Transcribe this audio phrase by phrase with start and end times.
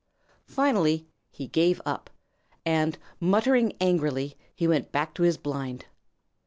[0.47, 2.09] Finally he gave up,
[2.65, 5.85] and muttering angrily, he went back to his blind.